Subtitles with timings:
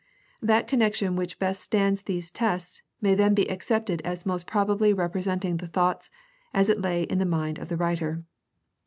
[0.41, 5.57] That connection which best stands these tests may then be accepted as most probably representing
[5.57, 6.09] the thought
[6.55, 8.23] as it lay in the mind of the writer.'